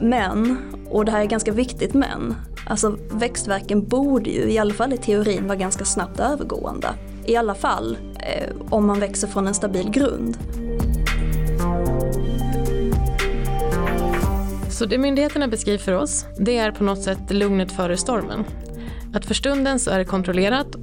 [0.00, 0.56] Men,
[0.90, 2.34] och det här är ganska viktigt men,
[2.66, 6.88] alltså växtverken borde ju i alla fall i teorin vara ganska snabbt övergående.
[7.26, 10.38] I alla fall eh, om man växer från en stabil grund.
[14.70, 18.44] Så det myndigheterna beskriver för oss, det är på något sätt lugnet före stormen.
[19.14, 20.76] Att för stunden så är det kontrollerat,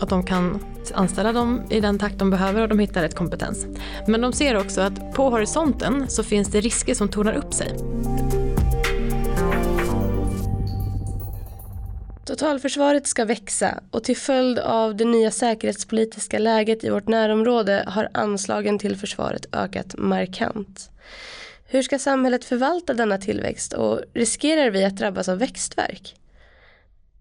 [0.00, 0.58] att de kan
[0.94, 3.66] anställa dem i den takt de behöver och de hittar rätt kompetens.
[4.06, 7.76] Men de ser också att på horisonten så finns det risker som tornar upp sig.
[12.24, 18.08] Totalförsvaret ska växa och till följd av det nya säkerhetspolitiska läget i vårt närområde har
[18.14, 20.90] anslagen till försvaret ökat markant.
[21.66, 26.19] Hur ska samhället förvalta denna tillväxt och riskerar vi att drabbas av växtverk?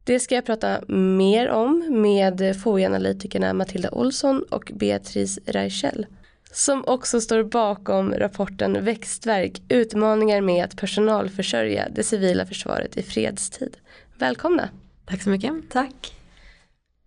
[0.10, 6.06] Det ska jag prata mer om med FOI-analytikerna Matilda Olsson och Beatrice Reichel
[6.52, 13.78] som också står bakom rapporten Växtverk utmaningar med att personalförsörja det civila försvaret i fredstid.
[14.18, 14.70] Välkomna!
[15.06, 15.54] Tack så mycket.
[15.70, 16.14] Tack.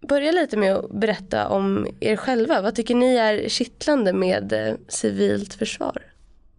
[0.08, 2.60] Börja lite med att berätta om er själva.
[2.60, 6.02] Vad tycker ni är kittlande med eh, civilt försvar?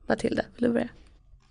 [0.08, 0.90] Matilda, vill du börja?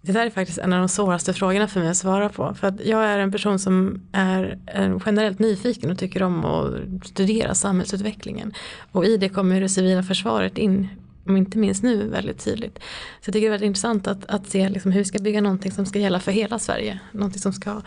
[0.04, 2.54] Det där är faktiskt en av de svåraste frågorna för mig att svara på.
[2.54, 4.58] För att jag är en person som är
[5.06, 8.52] generellt nyfiken och tycker om att studera samhällsutvecklingen.
[8.92, 10.88] Och i det kommer det civila försvaret in,
[11.26, 12.78] om inte minst nu, väldigt tydligt.
[13.20, 15.40] Så jag tycker det är väldigt intressant att, att se liksom hur vi ska bygga
[15.40, 17.00] någonting som ska gälla för hela Sverige.
[17.12, 17.82] Någonting som ska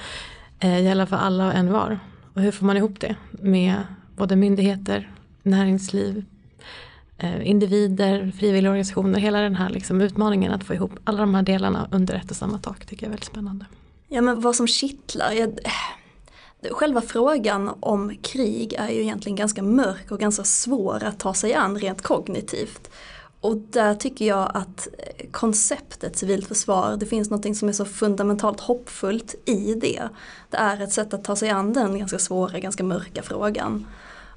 [0.59, 1.99] eh, gälla för alla och en var.
[2.33, 3.75] Och hur får man ihop det med
[4.15, 5.11] både myndigheter,
[5.43, 6.25] näringsliv,
[7.17, 11.43] Eh, individer, individer, frivilligorganisationer, hela den här liksom utmaningen att få ihop alla de här
[11.43, 13.65] delarna under ett och samma tak tycker jag är väldigt spännande.
[14.07, 15.59] Ja men vad som kittlar, jag,
[16.71, 21.53] själva frågan om krig är ju egentligen ganska mörk och ganska svår att ta sig
[21.53, 22.89] an rent kognitivt.
[23.41, 24.87] Och där tycker jag att
[25.31, 30.09] konceptet civilt försvar, det finns något som är så fundamentalt hoppfullt i det.
[30.49, 33.85] Det är ett sätt att ta sig an den ganska svåra, ganska mörka frågan.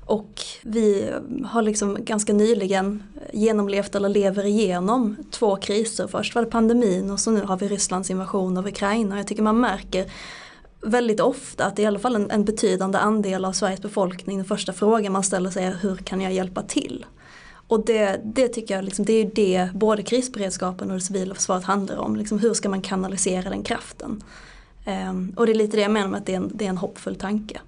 [0.09, 1.11] Och vi
[1.45, 3.03] har liksom ganska nyligen
[3.33, 6.07] genomlevt eller lever igenom två kriser.
[6.07, 9.17] Först var det pandemin och så nu har vi Rysslands invasion av Ukraina.
[9.17, 10.11] Jag tycker man märker
[10.81, 14.37] väldigt ofta att det är i alla fall en, en betydande andel av Sveriges befolkning,
[14.37, 17.07] den första frågan man ställer sig är hur kan jag hjälpa till?
[17.69, 21.65] Och det, det tycker jag liksom, det är det både krisberedskapen och det civila försvaret
[21.65, 22.17] handlar om.
[22.17, 24.23] Liksom, hur ska man kanalisera den kraften?
[24.87, 26.69] Um, och det är lite det jag menar med att det är en, det är
[26.69, 27.61] en hoppfull tanke.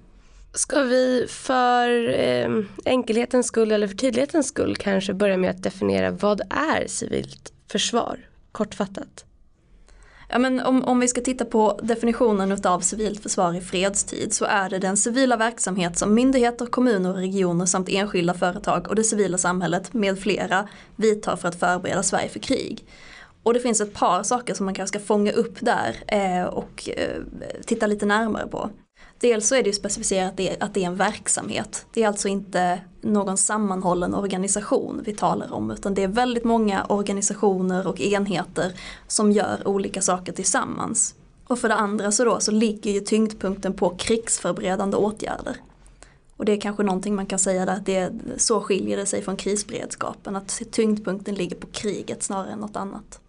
[0.53, 2.49] Ska vi för eh,
[2.85, 8.19] enkelhetens skull eller för tydlighetens skull kanske börja med att definiera vad är civilt försvar?
[8.51, 9.25] Kortfattat.
[10.29, 14.45] Ja, men om, om vi ska titta på definitionen av civilt försvar i fredstid så
[14.45, 19.03] är det den civila verksamhet som myndigheter, kommuner och regioner samt enskilda företag och det
[19.03, 22.85] civila samhället med flera vidtar för att förbereda Sverige för krig.
[23.43, 26.89] Och det finns ett par saker som man kanske ska fånga upp där eh, och
[26.89, 27.21] eh,
[27.65, 28.69] titta lite närmare på.
[29.21, 31.85] Dels så är det ju specificerat att det, är en verksamhet.
[31.93, 36.85] Det är alltså inte någon sammanhållen organisation vi talar om utan det är väldigt många
[36.85, 38.73] organisationer och enheter
[39.07, 41.15] som gör olika saker tillsammans.
[41.47, 45.55] Och för det andra så då så ligger ju tyngdpunkten på krigsförberedande åtgärder.
[46.37, 49.21] Och det är kanske någonting man kan säga där att det, så skiljer det sig
[49.21, 53.19] från krisberedskapen att tyngdpunkten ligger på kriget snarare än något annat.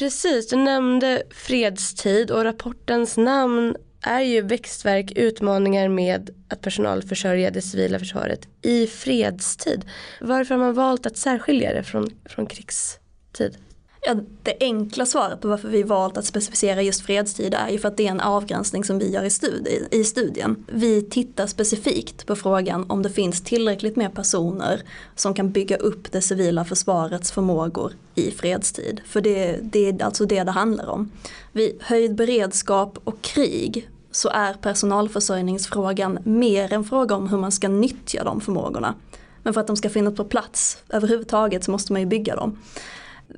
[0.00, 7.62] Precis, du nämnde fredstid och rapportens namn är ju växtverk utmaningar med att personalförsörja det
[7.62, 9.84] civila försvaret i fredstid.
[10.20, 13.56] Varför har man valt att särskilja det från, från krigstid?
[14.02, 17.88] Ja, det enkla svaret på varför vi valt att specificera just fredstid är ju för
[17.88, 20.64] att det är en avgränsning som vi gör i, studi i studien.
[20.68, 24.82] Vi tittar specifikt på frågan om det finns tillräckligt med personer
[25.16, 29.00] som kan bygga upp det civila försvarets förmågor i fredstid.
[29.06, 31.10] För det, det är alltså det det handlar om.
[31.52, 37.68] Vid höjd beredskap och krig så är personalförsörjningsfrågan mer en fråga om hur man ska
[37.68, 38.94] nyttja de förmågorna.
[39.42, 42.58] Men för att de ska finnas på plats överhuvudtaget så måste man ju bygga dem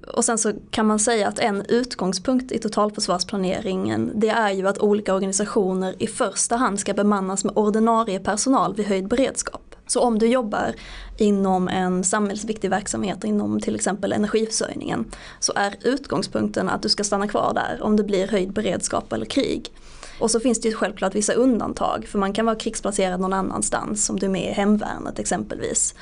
[0.07, 4.79] och sen så kan man säga att en utgångspunkt i totalförsvarsplaneringen det är ju att
[4.79, 9.77] olika organisationer i första hand ska bemannas med ordinarie personal vid höjd beredskap.
[9.87, 10.75] Så om du jobbar
[11.19, 15.05] inom en samhällsviktig verksamhet inom till exempel energiförsörjningen
[15.41, 19.27] så är utgångspunkten att du ska stanna kvar där om det blir höjd beredskap eller
[19.27, 19.73] krig.
[20.21, 24.11] Och så finns det ju självklart vissa undantag för man kan vara krigsplacerad någon annanstans
[24.11, 25.95] om du är med i hemvärnet exempelvis.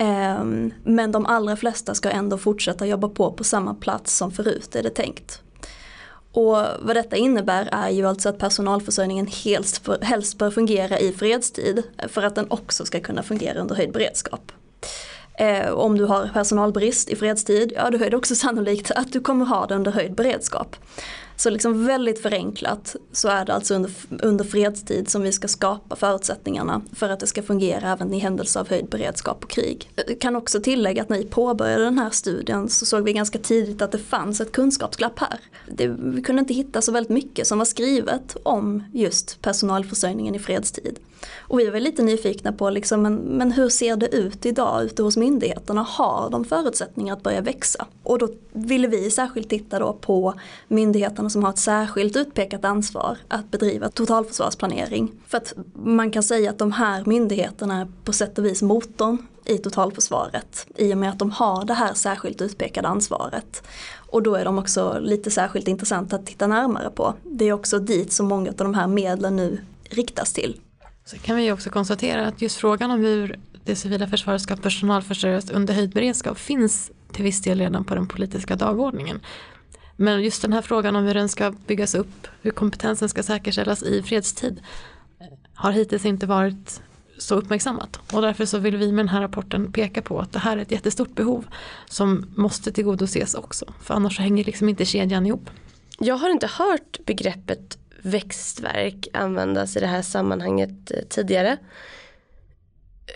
[0.00, 4.76] Ehm, men de allra flesta ska ändå fortsätta jobba på på samma plats som förut
[4.76, 5.42] är det tänkt.
[6.32, 11.82] Och vad detta innebär är ju alltså att personalförsörjningen helst, helst bör fungera i fredstid
[12.08, 14.52] för att den också ska kunna fungera under höjd beredskap.
[15.38, 19.20] Eh, om du har personalbrist i fredstid, ja då är det också sannolikt att du
[19.20, 20.76] kommer ha det under höjd beredskap.
[21.38, 23.92] Så liksom väldigt förenklat så är det alltså under,
[24.22, 28.60] under fredstid som vi ska skapa förutsättningarna för att det ska fungera även i händelse
[28.60, 29.90] av höjd beredskap och krig.
[29.96, 33.38] Jag kan också tillägga att när vi påbörjade den här studien så såg vi ganska
[33.38, 35.40] tidigt att det fanns ett kunskapsglapp här.
[35.68, 40.38] Det, vi kunde inte hitta så väldigt mycket som var skrivet om just personalförsörjningen i
[40.38, 40.98] fredstid.
[41.38, 45.02] Och vi var lite nyfikna på liksom, men, men hur ser det ut idag ute
[45.02, 45.82] hos myndigheterna?
[45.82, 47.86] Har de förutsättningar att börja växa?
[48.02, 50.34] Och då ville vi särskilt titta då på
[50.68, 55.12] myndigheterna som har ett särskilt utpekat ansvar att bedriva totalförsvarsplanering.
[55.26, 59.26] För att man kan säga att de här myndigheterna är på sätt och vis motorn
[59.44, 63.62] i totalförsvaret i och med att de har det här särskilt utpekade ansvaret.
[64.10, 67.14] Och då är de också lite särskilt intressanta att titta närmare på.
[67.22, 69.60] Det är också dit som många av de här medlen nu
[69.90, 70.60] riktas till.
[71.04, 75.50] Så kan vi också konstatera att just frågan om hur det civila försvaret ska personalförsörjas
[75.50, 79.20] under höjd beredskap finns till viss del redan på den politiska dagordningen.
[80.00, 83.82] Men just den här frågan om hur den ska byggas upp, hur kompetensen ska säkerställas
[83.82, 84.62] i fredstid
[85.20, 86.80] eh, har hittills inte varit
[87.18, 88.00] så uppmärksammat.
[88.12, 90.60] Och därför så vill vi med den här rapporten peka på att det här är
[90.60, 91.46] ett jättestort behov
[91.86, 93.72] som måste tillgodoses också.
[93.82, 95.50] För annars så hänger liksom inte kedjan ihop.
[95.98, 101.56] Jag har inte hört begreppet växtverk användas i det här sammanhanget eh, tidigare.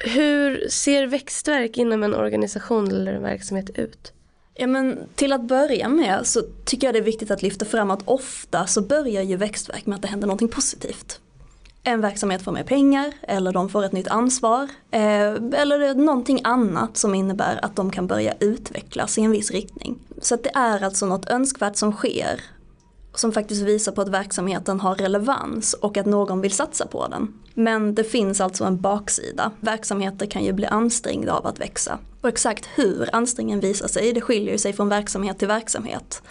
[0.05, 4.13] Hur ser växtverk inom en organisation eller en verksamhet ut?
[4.55, 7.91] Ja men till att börja med så tycker jag det är viktigt att lyfta fram
[7.91, 11.21] att ofta så börjar ju växtverk med att det händer någonting positivt.
[11.83, 16.97] En verksamhet får mer pengar eller de får ett nytt ansvar eh, eller någonting annat
[16.97, 19.99] som innebär att de kan börja utvecklas i en viss riktning.
[20.21, 22.41] Så att det är alltså något önskvärt som sker
[23.15, 27.35] som faktiskt visar på att verksamheten har relevans och att någon vill satsa på den.
[27.55, 29.51] Men det finns alltså en baksida.
[29.61, 31.99] Verksamheter kan ju bli ansträngda av att växa.
[32.21, 36.23] Och exakt hur ansträngningen visar sig, det skiljer sig från verksamhet till verksamhet.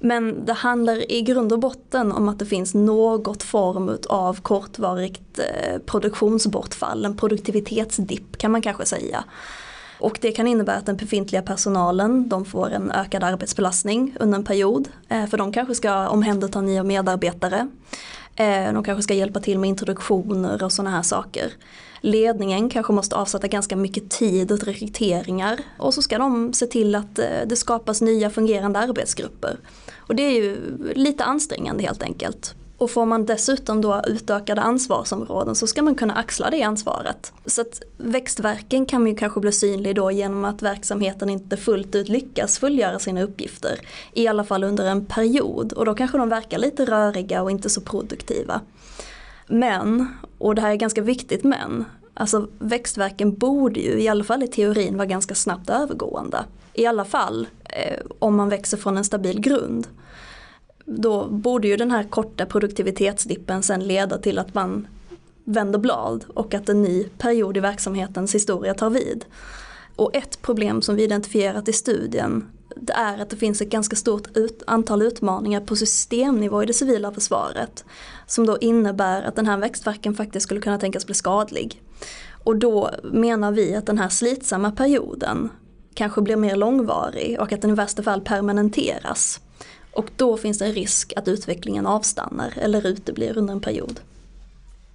[0.00, 5.38] Men det handlar i grund och botten om att det finns något form av kortvarigt
[5.38, 9.24] eh, produktionsbortfall, en produktivitetsdipp kan man kanske säga.
[10.00, 14.44] Och det kan innebära att den befintliga personalen de får en ökad arbetsbelastning under en
[14.44, 14.88] period.
[15.08, 17.68] Eh, för de kanske ska omhänderta nya medarbetare.
[18.36, 21.52] Eh, de kanske ska hjälpa till med introduktioner och sådana här saker.
[22.00, 26.94] Ledningen kanske måste avsätta ganska mycket tid åt rekryteringar och så ska de se till
[26.94, 29.58] att eh, det skapas nya fungerande arbetsgrupper.
[29.96, 30.56] Och det är ju
[30.94, 32.54] lite ansträngande helt enkelt.
[32.78, 37.32] Och får man dessutom då utökade ansvarsområden så ska man kunna axla det ansvaret.
[37.46, 42.08] Så att växtverken kan ju kanske bli synlig då genom att verksamheten inte fullt ut
[42.08, 43.80] lyckas fullgöra sina uppgifter.
[44.12, 47.70] I alla fall under en period och då kanske de verkar lite röriga och inte
[47.70, 48.60] så produktiva.
[49.46, 50.06] Men,
[50.38, 51.84] och det här är ganska viktigt men,
[52.14, 56.44] alltså växtverken borde ju i alla fall i teorin vara ganska snabbt övergående.
[56.74, 59.86] I alla fall eh, om man växer från en stabil grund
[60.88, 64.88] då borde ju den här korta produktivitetsdippen sen leda till att man
[65.44, 69.24] vänder blad och att en ny period i verksamhetens historia tar vid.
[69.96, 72.44] Och ett problem som vi identifierat i studien
[72.76, 76.72] det är att det finns ett ganska stort ut antal utmaningar på systemnivå i det
[76.72, 77.84] civila försvaret.
[78.26, 81.82] Som då innebär att den här växtverken faktiskt skulle kunna tänkas bli skadlig.
[82.44, 85.50] Och då menar vi att den här slitsamma perioden
[85.94, 89.40] kanske blir mer långvarig och att den i värsta fall permanenteras.
[89.98, 94.00] Och då finns det en risk att utvecklingen avstannar eller uteblir under en period.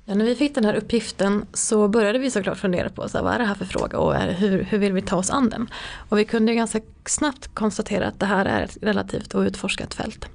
[0.05, 3.23] Ja, när vi fick den här uppgiften så började vi såklart fundera på så här,
[3.23, 5.49] vad är det här för fråga och är, hur, hur vill vi ta oss an
[5.49, 5.69] den?
[6.09, 10.25] Och vi kunde ganska snabbt konstatera att det här är ett relativt outforskat fält.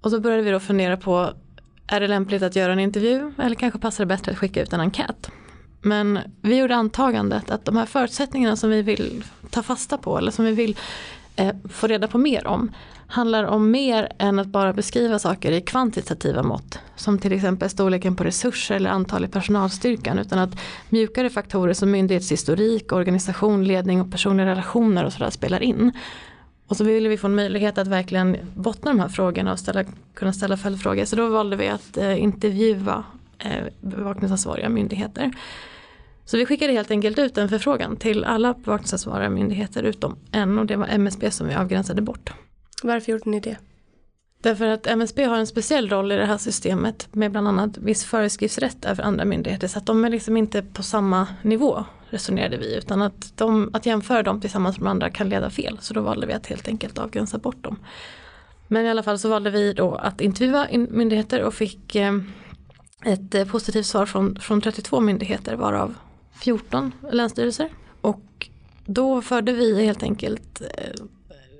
[0.00, 1.32] Och så började vi då fundera på,
[1.86, 4.72] är det lämpligt att göra en intervju eller kanske passar det bättre att skicka ut
[4.72, 5.30] en enkät?
[5.80, 10.30] Men vi gjorde antagandet att de här förutsättningarna som vi vill ta fasta på eller
[10.30, 10.76] som vi vill
[11.36, 12.70] eh, få reda på mer om
[13.12, 16.78] handlar om mer än att bara beskriva saker i kvantitativa mått.
[16.96, 20.18] Som till exempel storleken på resurser eller antal i personalstyrkan.
[20.18, 20.50] Utan att
[20.88, 25.92] mjukare faktorer som myndighetshistorik, organisation, ledning och personliga relationer och sådär spelar in.
[26.66, 29.84] Och så ville vi få en möjlighet att verkligen bottna de här frågorna och ställa,
[30.14, 31.04] kunna ställa följdfrågor.
[31.04, 33.04] Så då valde vi att eh, intervjua
[33.38, 35.32] eh, bevakningsansvariga myndigheter.
[36.32, 40.66] Så vi skickade helt enkelt ut en förfrågan till alla bevakningsansvariga myndigheter utom en och
[40.66, 42.32] det var MSB som vi avgränsade bort.
[42.82, 43.56] Varför gjorde ni det?
[44.42, 48.04] Därför att MSB har en speciell roll i det här systemet med bland annat viss
[48.04, 52.76] föreskriftsrätt över andra myndigheter så att de är liksom inte på samma nivå resonerade vi
[52.76, 56.26] utan att, de, att jämföra dem tillsammans med andra kan leda fel så då valde
[56.26, 57.78] vi att helt enkelt avgränsa bort dem.
[58.68, 62.14] Men i alla fall så valde vi då att intervjua myndigheter och fick eh,
[63.04, 65.94] ett eh, positivt svar från, från 32 myndigheter varav
[66.42, 67.68] 14 länsstyrelser.
[68.00, 68.48] Och
[68.86, 70.68] då förde vi helt enkelt eh,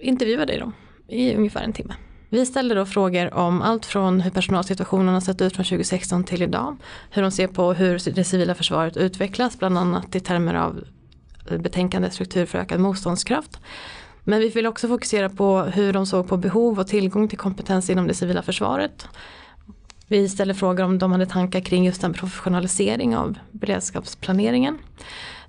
[0.00, 0.72] intervjuade dem
[1.08, 1.94] i ungefär en timme.
[2.28, 6.42] Vi ställde då frågor om allt från hur personalsituationen har sett ut från 2016 till
[6.42, 6.76] idag.
[7.10, 10.84] Hur de ser på hur det civila försvaret utvecklas, bland annat i termer av
[11.58, 13.60] betänkandet struktur för ökad motståndskraft.
[14.24, 17.90] Men vi vill också fokusera på hur de såg på behov och tillgång till kompetens
[17.90, 19.08] inom det civila försvaret.
[20.08, 24.78] Vi ställde frågor om de hade tankar kring just en professionalisering av beredskapsplaneringen.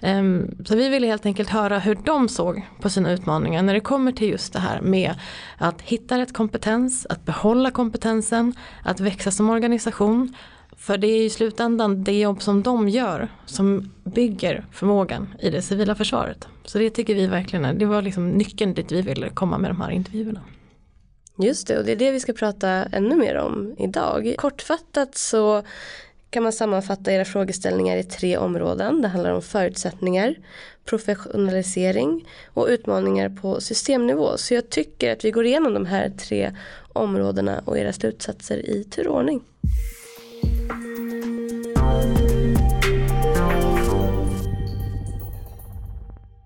[0.02, 3.80] Ehm, så vi ville helt enkelt höra hur de såg på sina utmaningar när det
[3.80, 5.16] kommer till just det här med
[5.58, 10.36] att hitta rätt kompetens, att behålla kompetensen, att växa som organisation.
[10.78, 15.62] För det är i slutändan det jobb som de gör som bygger förmågan i det
[15.62, 16.48] civila försvaret.
[16.66, 19.70] Så det tycker vi verkligen är, det var liksom nyckeln dit vi ville komma med
[19.70, 20.42] de här intervjuerna.
[21.38, 24.36] Just det, och det är det vi ska prata ännu mer om idag.
[24.38, 25.63] Kortfattat så
[26.30, 29.02] kan man sammanfatta era frågeställningar i tre områden.
[29.02, 30.36] Det handlar om förutsättningar,
[30.86, 34.38] professionalisering och utmaningar på systemnivå.
[34.38, 36.56] Så jag tycker att vi går igenom de här tre
[36.94, 39.42] områdena och era slutsatser i turordning.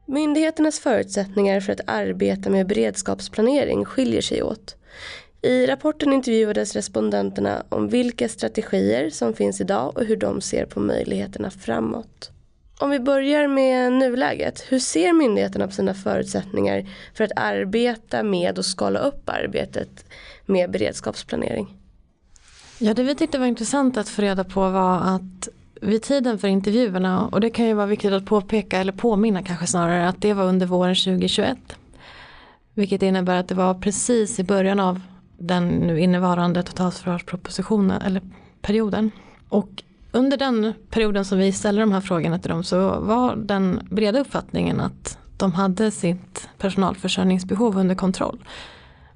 [0.10, 4.76] Myndigheternas förutsättningar för att arbeta med beredskapsplanering skiljer sig åt.
[5.42, 10.80] I rapporten intervjuades respondenterna om vilka strategier som finns idag och hur de ser på
[10.80, 12.32] möjligheterna framåt.
[12.80, 18.58] Om vi börjar med nuläget, hur ser myndigheterna på sina förutsättningar för att arbeta med
[18.58, 20.06] och skala upp arbetet
[20.46, 21.68] med beredskapsplanering?
[22.80, 25.50] Ja, det vi tyckte var intressant att få reda på var att
[25.81, 29.67] vid tiden för intervjuerna, och det kan ju vara viktigt att påpeka eller påminna kanske
[29.67, 31.57] snarare, att det var under våren 2021.
[32.74, 35.01] Vilket innebär att det var precis i början av
[35.38, 38.22] den nu innevarande totalförsvarspropositionen eller
[38.62, 39.12] perioden.
[39.50, 43.88] Och under den perioden som vi ställde de här frågorna till dem så var den
[43.91, 48.39] breda uppfattningen att de hade sitt personalförsörjningsbehov under kontroll.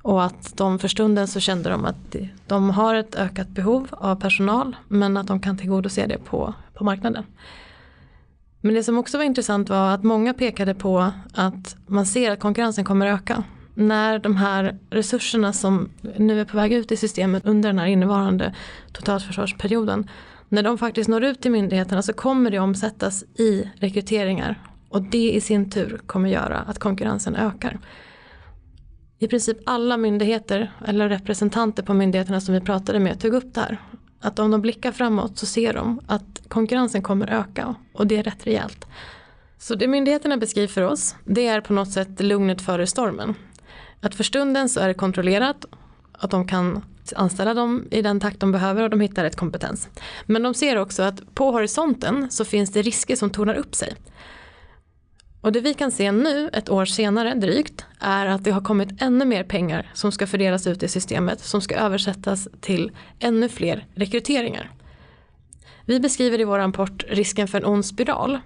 [0.02, 2.16] Och att de för stunden så kände de att
[2.48, 6.84] de har ett ökat behov av personal men att de kan tillgodose det på, på
[6.84, 7.24] marknaden.
[8.62, 12.40] Men det som också var intressant var att många pekade på att man ser att
[12.40, 13.44] konkurrensen kommer öka
[13.74, 17.86] när de här resurserna som nu är på väg ut i systemet under den här
[17.86, 18.56] innevarande
[18.92, 20.10] totalförsvarsperioden,
[20.50, 25.32] när de faktiskt når ut till myndigheterna så kommer det omsättas i rekryteringar och det
[25.32, 27.80] i sin tur kommer göra att konkurrensen ökar.
[29.22, 33.62] I princip alla myndigheter eller representanter på myndigheterna som vi pratade med tog upp det
[33.62, 33.82] här.
[34.22, 38.24] Att om de blickar framåt så ser de att konkurrensen kommer öka och det är
[38.24, 38.86] rätt rejält.
[39.58, 43.36] Så det myndigheterna beskriver för oss det är på något sätt lugnet före stormen.
[44.00, 45.66] Att för stunden så är det kontrollerat
[46.12, 46.84] att de kan
[47.16, 49.90] anställa dem i den takt de behöver och de hittar rätt kompetens.
[50.26, 53.94] Men de ser också att på horisonten så finns det risker som tornar upp sig.
[55.42, 59.02] Och det vi kan se nu, ett år senare drygt, är att det har kommit
[59.02, 63.86] ännu mer pengar som ska fördelas ut i systemet som ska översättas till ännu fler
[63.96, 64.72] rekryteringar.
[65.86, 68.40] Vi beskriver i vår rapport risken för en ond spiral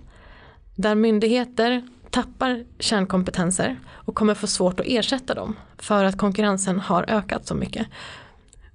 [0.75, 7.06] där myndigheter tappar kärnkompetenser och kommer få svårt att ersätta dem för att konkurrensen har
[7.08, 7.88] ökat så mycket.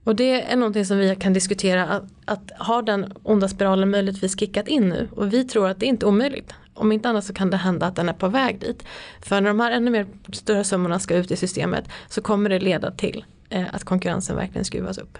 [0.04, 4.40] Och det är någonting som vi kan diskutera, att, att har den onda spiralen möjligtvis
[4.40, 5.08] kickat in nu?
[5.16, 6.54] Och vi tror att det är inte omöjligt.
[6.74, 8.84] Om inte annat så kan det hända att den är på väg dit.
[9.20, 12.58] För när de här ännu mer större summorna ska ut i systemet så kommer det
[12.58, 15.18] leda till eh, att konkurrensen verkligen skruvas upp.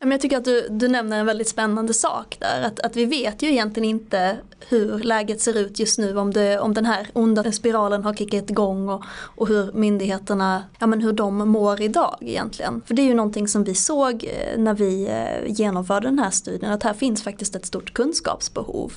[0.00, 2.62] Jag tycker att du, du nämner en väldigt spännande sak där.
[2.62, 4.36] Att, att vi vet ju egentligen inte
[4.68, 6.18] hur läget ser ut just nu.
[6.18, 10.86] Om, det, om den här onda spiralen har kickat igång och, och hur myndigheterna, ja
[10.86, 12.82] men hur de mår idag egentligen.
[12.86, 16.30] För det är ju någonting som vi såg eh, när vi eh, genomförde den här
[16.30, 16.72] studien.
[16.72, 18.92] Att här finns faktiskt ett stort kunskapsbehov.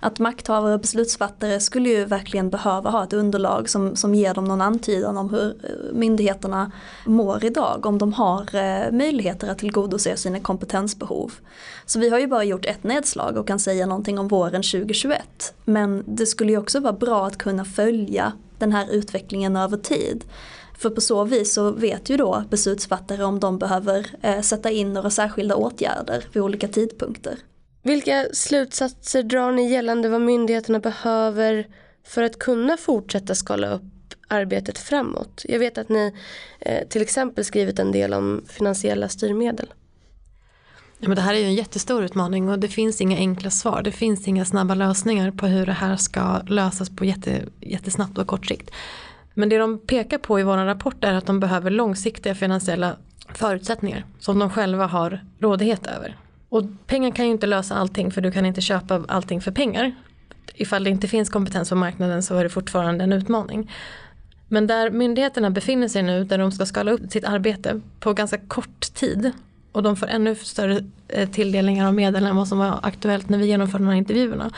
[0.00, 4.44] Att makthavare och beslutsfattare skulle ju verkligen behöva ha ett underlag som, som ger dem
[4.44, 6.72] någon antydan om hur eh, myndigheterna
[7.06, 7.86] mår idag.
[7.86, 8.42] Om de har
[8.92, 11.32] möjligheter att tillgodose sina kompetensbehov.
[11.86, 15.54] Så vi har ju bara gjort ett nedslag och kan säga någonting om våren 2021.
[15.64, 20.24] Men det skulle ju också vara bra att kunna följa den här utvecklingen över tid.
[20.78, 24.92] För på så vis så vet ju då beslutsfattare om de behöver eh, sätta in
[24.92, 27.38] några särskilda åtgärder vid olika tidpunkter.
[27.82, 31.66] Vilka slutsatser drar ni gällande vad myndigheterna behöver
[32.06, 33.82] för att kunna fortsätta skala upp
[34.28, 35.42] arbetet framåt?
[35.44, 36.12] Jag vet att ni
[36.60, 39.72] eh, till exempel skrivit en del om finansiella styrmedel.
[41.04, 43.82] Ja, men det här är ju en jättestor utmaning och det finns inga enkla svar.
[43.82, 48.26] Det finns inga snabba lösningar på hur det här ska lösas på jätte, jättesnabbt och
[48.26, 48.70] kort sikt.
[49.34, 52.96] Men det de pekar på i vår rapport är att de behöver långsiktiga finansiella
[53.34, 56.16] förutsättningar som de själva har rådighet över.
[56.48, 59.94] Och pengar kan ju inte lösa allting för du kan inte köpa allting för pengar.
[60.54, 63.70] Ifall det inte finns kompetens på marknaden så är det fortfarande en utmaning.
[64.48, 68.38] Men där myndigheterna befinner sig nu, där de ska skala upp sitt arbete på ganska
[68.38, 69.32] kort tid
[69.72, 73.38] och de får ännu större eh, tilldelningar av medel än vad som var aktuellt när
[73.38, 74.50] vi genomförde de här intervjuerna.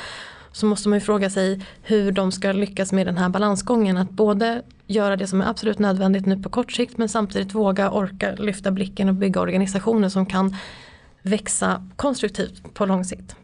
[0.52, 3.96] Så måste man ju fråga sig hur de ska lyckas med den här balansgången.
[3.96, 7.90] Att både göra det som är absolut nödvändigt nu på kort sikt men samtidigt våga
[7.90, 10.56] orka lyfta blicken och bygga organisationer som kan
[11.22, 13.36] växa konstruktivt på lång sikt.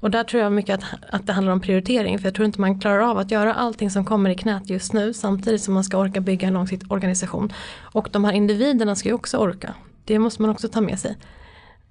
[0.00, 2.60] Och där tror jag mycket att, att det handlar om prioritering för jag tror inte
[2.60, 5.84] man klarar av att göra allting som kommer i knät just nu samtidigt som man
[5.84, 7.52] ska orka bygga en långsiktig organisation.
[7.80, 9.74] Och de här individerna ska ju också orka.
[10.08, 11.16] Det måste man också ta med sig.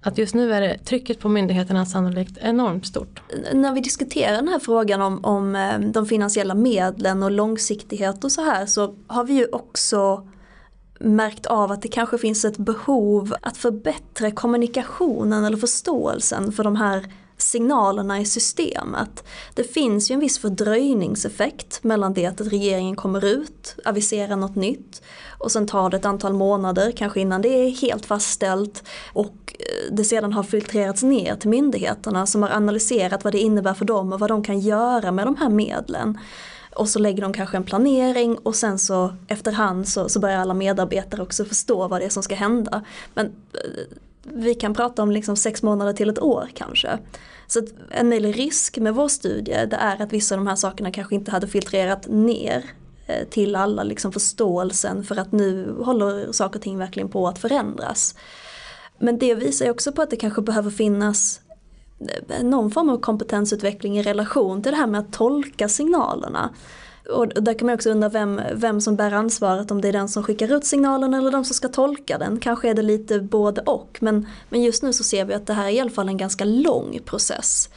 [0.02, 3.22] Att just nu är det trycket på myndigheterna sannolikt enormt stort.
[3.54, 8.32] När vi diskuterar den här frågan om, om eh, de finansiella medlen och långsiktighet och
[8.32, 10.28] så här så har vi ju också
[11.00, 16.76] märkt av att det kanske finns ett behov att förbättra kommunikationen eller förståelsen för de
[16.76, 19.24] här signalerna i systemet.
[19.54, 25.02] Det finns ju en viss fördröjningseffekt mellan det att regeringen kommer ut, aviserar något nytt
[25.38, 29.94] och sen tar det ett antal månader, kanske innan det är helt fastställt och eh,
[29.94, 34.14] det sedan har filtrerats ner till myndigheterna som har analyserat vad det innebär för dem
[34.14, 36.18] och vad de kan göra med de här medlen.
[36.76, 40.54] Och så lägger de kanske en planering och sen så efterhand så, så börjar alla
[40.54, 42.84] medarbetare också förstå vad det är som ska hända.
[43.14, 46.98] Men eh, vi kan prata om liksom sex månader till ett år kanske.
[47.48, 50.92] Så en möjlig risk med vår studie det är att vissa av de här sakerna
[50.92, 52.64] kanske inte hade filtrerat ner
[53.08, 57.40] Eh, till alla liksom förståelsen för att nu håller saker och ting verkligen på att
[57.40, 58.16] förändras.
[59.00, 61.42] Men det visar ju också på att det kanske behöver finnas
[62.30, 66.54] eh, någon form av kompetensutveckling i relation till det här med att tolka signalerna.
[67.10, 70.10] Och där kan man också undra vem, vem som bär ansvaret, om det är den
[70.10, 72.40] som skickar ut signalen eller de som ska tolka den.
[72.40, 75.54] Kanske är det lite både och, men, men just nu så ser vi att det
[75.54, 77.70] här är i alla fall en ganska lång process.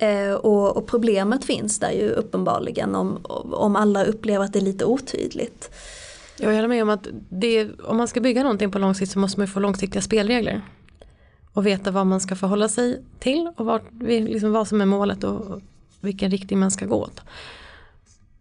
[0.00, 3.18] Eh, och, och, problemet finns där ju uppenbarligen om,
[3.52, 5.70] om alla upplever att det är lite otydligt.
[6.38, 9.18] Jag håller med om att det, om man ska bygga någonting på lång sikt så
[9.18, 10.62] måste man få långsiktiga spelregler.
[11.52, 15.24] Och veta vad man ska förhålla sig till och vad, liksom vad som är målet
[15.24, 15.60] och
[16.00, 17.20] vilken riktning man ska gå åt.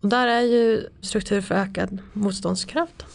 [0.01, 3.05] Och där är ju struktur för ökad motståndskraft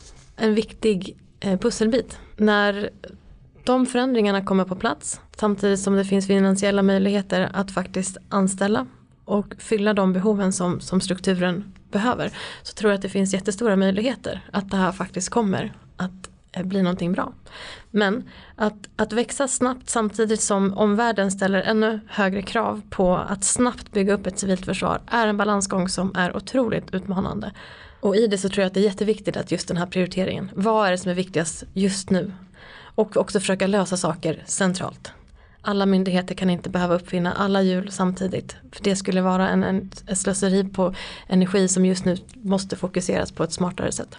[0.41, 2.19] en viktig eh, pusselbit.
[2.37, 2.91] När
[3.71, 8.87] de förändringarna kommer på plats samtidigt som det finns finansiella möjligheter att faktiskt anställa
[9.25, 13.77] och fylla de behoven som, som strukturen behöver så tror jag att det finns jättestora
[13.77, 17.33] möjligheter att det här faktiskt kommer att eh, bli någonting bra.
[17.91, 23.93] Men att, att växa snabbt samtidigt som omvärlden ställer ännu högre krav på att snabbt
[23.93, 27.53] bygga upp ett civilt försvar är en balansgång som är otroligt utmanande.
[28.01, 30.51] Och i det så tror jag att det är jätteviktigt att just den här prioriteringen,
[30.55, 32.33] vad är det som är viktigast just nu?
[32.95, 35.13] Och också försöka lösa saker centralt.
[35.63, 38.57] Alla myndigheter kan inte behöva uppfinna alla hjul samtidigt.
[38.73, 40.95] För det skulle vara en, en, ett slöseri på
[41.29, 44.17] energi som just nu måste fokuseras på ett smartare sätt.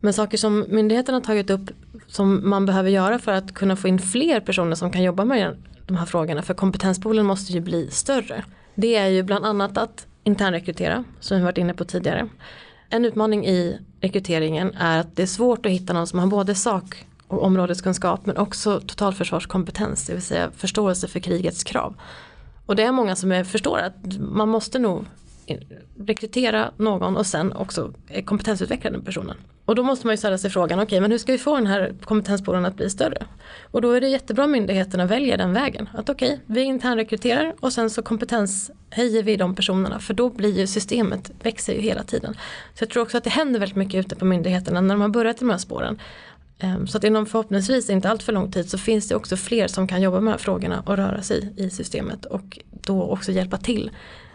[0.00, 1.70] Men saker som myndigheterna har tagit upp
[2.06, 5.56] som man behöver göra för att kunna få in fler personer som kan jobba med
[5.86, 6.42] de här frågorna.
[6.42, 8.44] För kompetenspoolen måste ju bli större.
[8.74, 12.28] Det är ju bland annat att internrekrytera, som vi varit inne på tidigare.
[12.88, 16.54] En utmaning i rekryteringen är att det är svårt att hitta någon som har både
[16.54, 21.94] sak och områdeskunskap men också totalförsvarskompetens, det vill säga förståelse för krigets krav.
[22.66, 25.04] Och det är många som är, förstår att man måste nog
[25.98, 27.92] rekrytera någon och sen också
[28.24, 29.36] kompetensutveckla den personen.
[29.64, 31.54] Och då måste man ju ställa sig frågan, okej okay, men hur ska vi få
[31.54, 33.26] den här kompetenspoolen att bli större?
[33.70, 35.88] Och då är det jättebra om myndigheterna väljer den vägen.
[35.94, 40.58] Att okej, okay, vi internrekryterar och sen så kompetenshöjer vi de personerna för då blir
[40.58, 42.34] ju systemet, växer ju hela tiden.
[42.74, 45.08] Så jag tror också att det händer väldigt mycket ute på myndigheterna när de har
[45.08, 45.98] börjat i de här spåren.
[46.60, 49.68] Ehm, så att inom förhoppningsvis inte allt för lång tid så finns det också fler
[49.68, 53.32] som kan jobba med de här frågorna och röra sig i systemet och då också
[53.32, 53.90] hjälpa till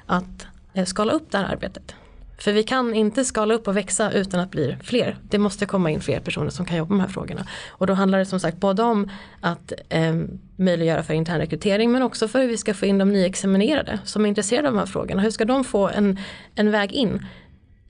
[0.05, 1.95] att eh, skala upp det här arbetet.
[2.37, 5.17] För vi kan inte skala upp och växa utan att bli fler.
[5.29, 7.47] Det måste komma in fler personer som kan jobba med de här frågorna.
[7.69, 9.09] Och då handlar det som sagt både om
[9.41, 10.15] att eh,
[10.55, 14.29] möjliggöra för internrekrytering men också för hur vi ska få in de nyexaminerade som är
[14.29, 15.21] intresserade av de här frågorna.
[15.21, 16.19] Hur ska de få en,
[16.55, 17.25] en väg in?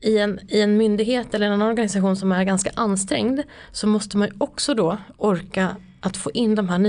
[0.05, 3.41] I en, I en myndighet eller en organisation som är ganska ansträngd
[3.71, 6.79] så måste man också då orka att få in de här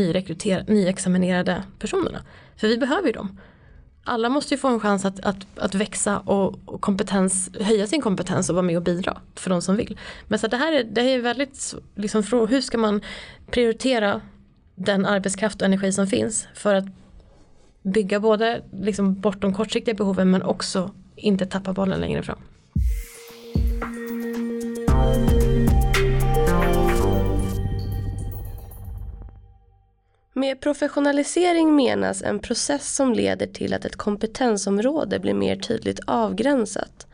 [0.68, 2.22] nyexaminerade personerna.
[2.56, 3.38] För vi behöver ju dem
[4.06, 8.02] alla måste ju få en chans att, att, att växa och, och, kompetens, höja sin
[8.02, 9.98] kompetens och vara med och bidra för de som vill.
[10.28, 13.00] Men så det här är, det är väldigt, liksom, hur ska man
[13.50, 14.20] prioritera
[14.74, 16.84] den arbetskraft och energi som finns för att
[17.82, 22.38] bygga både liksom, bortom kortsiktiga behoven men också inte tappa bollen längre fram.
[30.38, 37.06] Med professionalisering menas en process som leder till att ett kompetensområde blir mer tydligt avgränsat.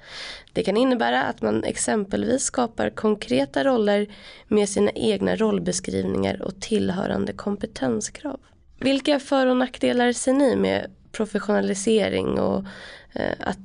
[0.52, 4.07] Det kan innebära att man exempelvis skapar konkreta roller
[4.48, 8.40] med sina egna rollbeskrivningar och tillhörande kompetenskrav.
[8.81, 12.64] Vilka för och nackdelar ser ni med professionalisering och
[13.12, 13.59] eh, att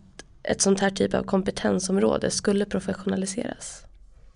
[0.44, 3.87] ett sånt här typ av kompetensområde skulle professionaliseras?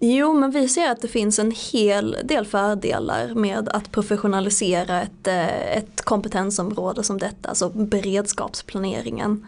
[0.03, 5.27] Jo, men vi ser att det finns en hel del fördelar med att professionalisera ett,
[5.27, 9.47] eh, ett kompetensområde som detta, alltså beredskapsplaneringen.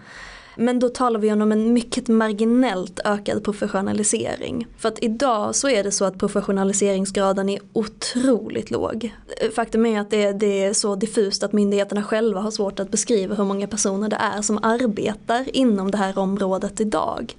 [0.56, 4.68] Men då talar vi om en mycket marginellt ökad professionalisering.
[4.78, 9.14] För att idag så är det så att professionaliseringsgraden är otroligt låg.
[9.42, 12.92] Eh, faktum är att det, det är så diffust att myndigheterna själva har svårt att
[12.92, 17.36] beskriva hur många personer det är som arbetar inom det här området idag.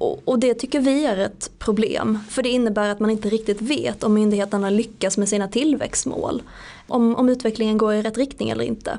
[0.00, 2.18] Och, det tycker vi är ett problem.
[2.28, 6.42] För det innebär att man inte riktigt vet om myndigheterna lyckas med sina tillväxtmål.
[6.88, 8.98] Om, om utvecklingen går i rätt riktning eller inte.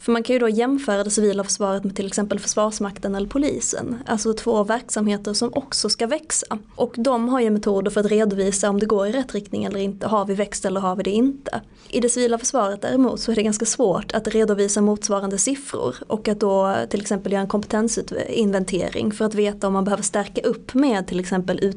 [0.00, 3.96] För man kan ju då jämföra det civila försvaret med till exempel Försvarsmakten eller polisen.
[4.06, 6.58] Alltså två verksamheter som också ska växa.
[6.74, 9.80] Och de har ju metoder för att redovisa om det går i rätt riktning eller
[9.80, 10.06] inte.
[10.06, 11.60] Har vi växt eller har vi det inte?
[11.88, 16.28] I det civila försvaret däremot så är det ganska svårt att redovisa motsvarande siffror och
[16.28, 20.74] att då till exempel göra en kompetensinventering för att veta om man behöver stärka upp
[20.74, 21.74] med till exempel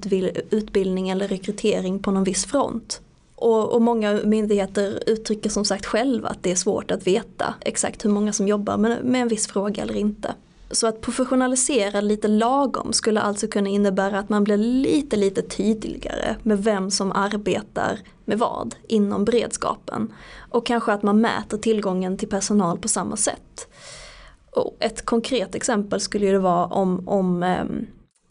[0.49, 3.01] utbildning eller rekrytering på någon viss front.
[3.43, 8.05] Och, och, många myndigheter uttrycker som sagt själva att det är svårt att veta exakt
[8.05, 10.33] hur många som jobbar med, med en viss fråga eller inte.
[10.71, 16.35] Så att professionalisera lite lagom skulle alltså kunna innebära att man blir lite, lite tydligare
[16.43, 20.13] med vem som arbetar med vad inom beredskapen.
[20.49, 23.67] Och kanske att man mäter tillgången till personal på samma sätt.
[24.51, 27.65] Och ett konkret exempel skulle ju vara om, om Eh,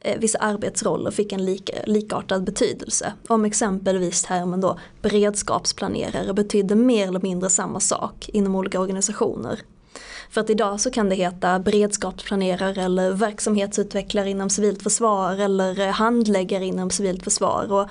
[0.05, 3.13] Eh, vissa arbetsroller fick en lika, likartad betydelse.
[3.29, 9.61] Om exempelvis termen då beredskapsplanerare betydde mer eller mindre samma sak inom olika organisationer.
[10.31, 16.65] För att idag så kan det heta beredskapsplanerare eller verksamhetsutvecklare inom civilt försvar eller handläggare
[16.65, 17.73] inom civilt försvar.
[17.73, 17.89] Och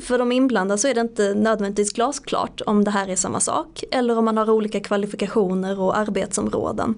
[0.00, 3.84] för de inblandade så är det inte nödvändigtvis glasklart om det här är samma sak
[3.90, 6.94] eller om man har olika kvalifikationer och arbetsområden.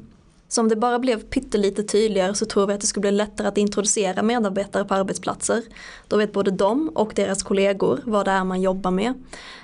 [0.55, 3.49] Så om det bara blev pyttelite tydligare så tror vi att det skulle bli lättare
[3.49, 5.63] att introducera medarbetare på arbetsplatser.
[6.09, 9.15] Då vet både de och deras kollegor vad det är man jobbar med.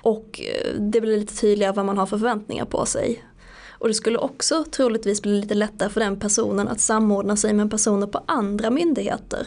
[0.02, 3.24] Och eh, det blir lite tydligare vad man har för förväntningar på sig.
[3.70, 7.70] Och det skulle också troligtvis bli lite lättare för den personen att samordna sig med
[7.70, 9.46] personer på andra myndigheter.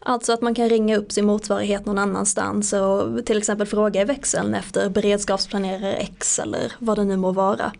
[0.00, 4.04] Alltså att man kan ringa upp sin motsvarighet någon annanstans och till exempel fråga i
[4.04, 7.72] växeln efter beredskapsplanerare X eller vad det nu må vara.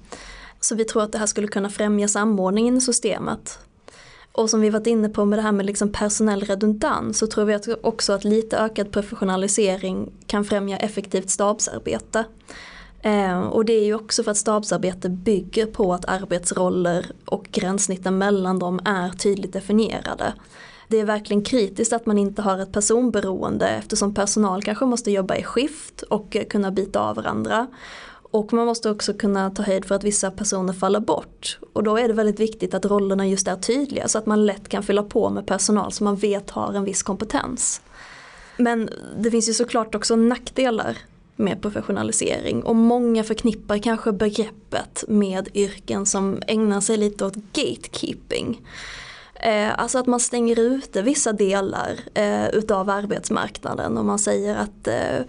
[0.61, 3.59] Så vi tror att det här skulle kunna främja samordningen i systemet.
[4.33, 7.45] Och som vi varit inne på med det här med liksom personell redundans så tror
[7.45, 12.25] vi att också att lite ökad professionalisering kan främja effektivt stabsarbete.
[13.03, 18.19] Eh, och det är ju också för att stabsarbete bygger på att arbetsroller och gränssnitten
[18.19, 20.33] mellan dem är tydligt definierade.
[20.89, 25.37] Det är verkligen kritiskt att man inte har ett personberoende eftersom personal kanske måste jobba
[25.37, 27.67] i skift och kunna byta av varandra.
[28.31, 31.59] Och man måste också kunna ta höjd för att vissa personer faller bort.
[31.73, 34.69] Och då är det väldigt viktigt att rollerna just är tydliga så att man lätt
[34.69, 37.81] kan fylla på med personal som man vet har en viss kompetens.
[38.57, 40.99] Men det finns ju såklart också nackdelar
[41.37, 48.61] med professionalisering och många förknippar kanske begreppet med yrken som ägnar sig lite åt gatekeeping.
[49.35, 54.89] Eh, alltså att man stänger ute vissa delar eh, utav arbetsmarknaden och man säger att
[54.89, 55.25] eh,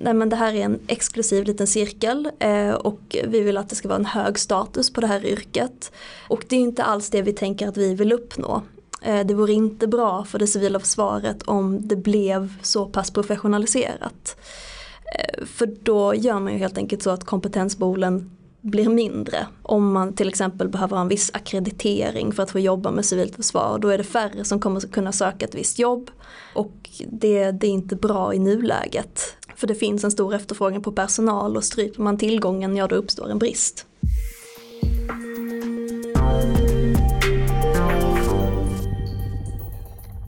[0.00, 3.74] nej men det här är en exklusiv liten cirkel eh, och vi vill att det
[3.74, 5.92] ska vara en hög status på det här yrket.
[6.28, 8.62] Och det är inte alls det vi tänker att vi vill uppnå.
[9.02, 14.36] Eh, det vore inte bra för det civila försvaret om det blev så pass professionaliserat.
[15.18, 19.46] Eh, för då gör man ju helt enkelt så att kompetensbolen blir mindre.
[19.62, 23.36] Om man till exempel behöver ha en viss akkreditering för att få jobba med civilt
[23.36, 23.78] försvar.
[23.78, 26.10] Då är det färre som kommer kunna söka ett visst jobb.
[26.54, 29.36] Och det, det är inte bra i nuläget.
[29.56, 33.30] För det finns en stor efterfrågan på personal och stryper man tillgången, ja då uppstår
[33.30, 33.86] en brist.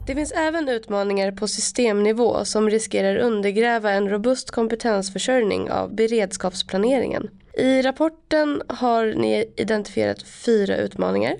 [0.07, 7.29] Det finns även utmaningar på systemnivå som riskerar undergräva en robust kompetensförsörjning av beredskapsplaneringen.
[7.57, 11.35] I rapporten har ni identifierat fyra utmaningar.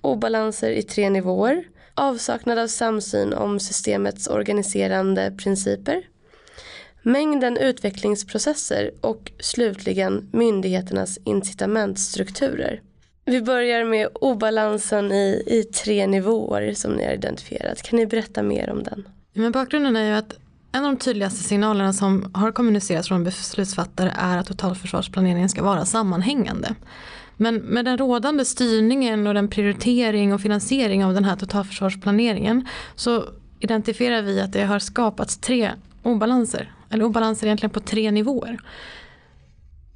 [0.00, 1.64] Obalanser i tre nivåer,
[1.94, 6.02] avsaknad av samsyn om systemets organiserande principer,
[7.02, 12.82] mängden utvecklingsprocesser och slutligen myndigheternas incitamentstrukturer.
[13.24, 17.82] Vi börjar med obalansen i, i tre nivåer som ni har identifierat.
[17.82, 19.08] Kan ni berätta mer om den?
[19.32, 20.34] Men bakgrunden är ju att
[20.76, 25.84] en av de tydligaste signalerna som har kommunicerats från beslutsfattare är att totalförsvarsplaneringen ska vara
[25.84, 26.74] sammanhängande.
[27.36, 33.24] Men med den rådande styrningen och den prioritering och finansiering av den här totalförsvarsplaneringen så
[33.60, 35.70] identifierar vi att det har skapats tre
[36.02, 36.72] obalanser.
[36.90, 38.58] Eller obalanser egentligen på tre nivåer.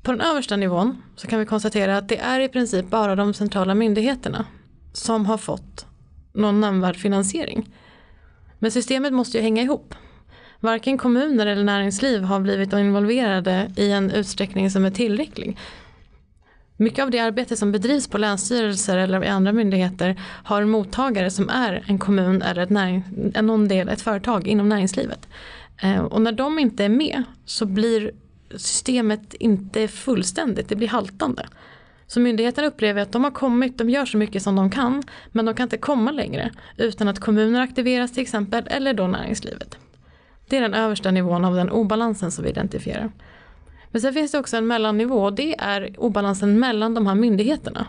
[0.02, 3.34] På den översta nivån så kan vi konstatera att det är i princip bara de
[3.34, 4.46] centrala myndigheterna
[4.92, 5.86] som har fått
[6.32, 7.74] någon nämnvärd finansiering.
[8.58, 9.94] Men systemet måste ju hänga ihop.
[10.60, 15.58] Varken kommuner eller näringsliv har blivit involverade i en utsträckning som är tillräcklig.
[16.76, 21.30] Mycket av det arbete som bedrivs på länsstyrelser eller i andra myndigheter har en mottagare
[21.30, 23.04] som är en kommun eller ett, näring,
[23.42, 25.28] någon del, ett företag inom näringslivet.
[25.82, 28.10] Eh, och när de inte är med så blir
[28.50, 31.46] systemet inte fullständigt, det blir haltande.
[32.06, 35.44] Så myndigheterna upplever att de har kommit, de gör så mycket som de kan men
[35.44, 39.78] de kan inte komma längre utan att kommuner aktiveras till exempel eller då näringslivet.
[40.50, 43.10] Det är den översta nivån av den obalansen som vi identifierar.
[43.90, 47.86] Men sen finns det också en mellannivå och det är obalansen mellan de här myndigheterna.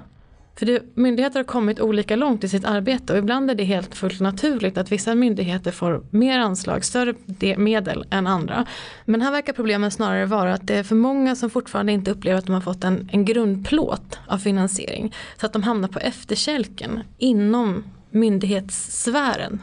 [0.56, 3.96] För det, myndigheter har kommit olika långt i sitt arbete och ibland är det helt
[3.96, 7.14] fullt naturligt att vissa myndigheter får mer anslag, större
[7.58, 8.66] medel än andra.
[9.06, 12.38] Men här verkar problemet snarare vara att det är för många som fortfarande inte upplever
[12.38, 15.16] att de har fått en, en grundplåt av finansiering.
[15.40, 19.62] Så att de hamnar på efterkälken inom myndighetssfären.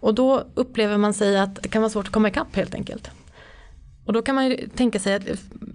[0.00, 3.10] Och då upplever man sig att det kan vara svårt att komma ikapp helt enkelt.
[4.10, 5.22] Och då kan man ju tänka sig att,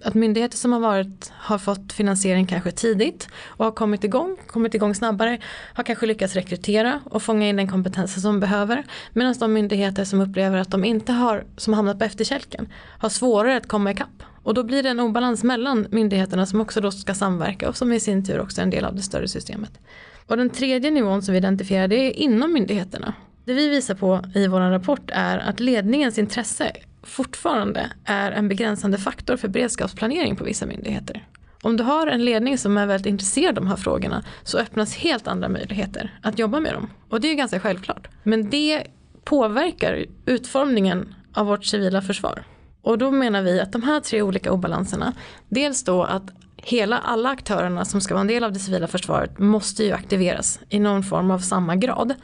[0.04, 4.74] att myndigheter som har, varit, har fått finansiering kanske tidigt och har kommit igång, kommit
[4.74, 5.38] igång snabbare,
[5.74, 8.84] har kanske lyckats rekrytera och fånga in den kompetensen som de behöver.
[9.12, 13.56] Medan de myndigheter som upplever att de inte har, som hamnat på efterkälken, har svårare
[13.56, 14.22] att komma ikapp.
[14.42, 17.92] Och då blir det en obalans mellan myndigheterna som också då ska samverka och som
[17.92, 19.78] i sin tur också är en del av det större systemet.
[20.26, 23.14] Och den tredje nivån som vi identifierar det är inom myndigheterna.
[23.46, 28.98] Det vi visar på i vår rapport är att ledningens intresse fortfarande är en begränsande
[28.98, 31.26] faktor för beredskapsplanering på vissa myndigheter.
[31.62, 34.96] Om du har en ledning som är väldigt intresserad av de här frågorna så öppnas
[34.96, 36.90] helt andra möjligheter att jobba med dem.
[37.08, 38.08] Och det är ganska självklart.
[38.22, 38.82] Men det
[39.24, 42.44] påverkar utformningen av vårt civila försvar.
[42.82, 45.12] Och då menar vi att de här tre olika obalanserna,
[45.48, 49.38] dels då att hela alla aktörerna som ska vara en del av det civila försvaret
[49.38, 52.14] måste ju aktiveras i någon form av samma grad.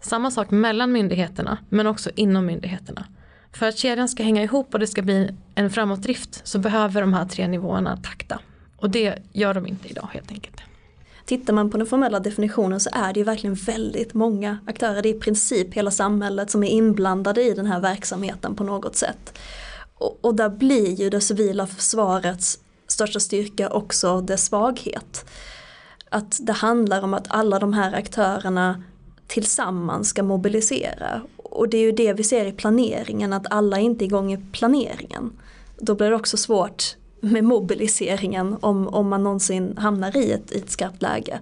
[0.00, 3.04] Samma sak mellan myndigheterna men också inom myndigheterna.
[3.52, 7.14] För att kedjan ska hänga ihop och det ska bli en framåtdrift så behöver de
[7.14, 8.40] här tre nivåerna takta.
[8.76, 10.56] Och det gör de inte idag helt enkelt.
[11.24, 15.02] Tittar man på den formella definitionen så är det ju verkligen väldigt många aktörer.
[15.02, 18.96] Det är i princip hela samhället som är inblandade i den här verksamheten på något
[18.96, 19.38] sätt.
[19.94, 25.24] Och, och där blir ju det civila försvarets största styrka också dess svaghet.
[26.08, 28.82] Att det handlar om att alla de här aktörerna
[29.26, 34.04] tillsammans ska mobilisera och det är ju det vi ser i planeringen, att alla inte
[34.04, 35.32] är igång i planeringen.
[35.78, 40.58] Då blir det också svårt med mobiliseringen om, om man någonsin hamnar i ett, i
[40.58, 41.40] ett skarpt läge.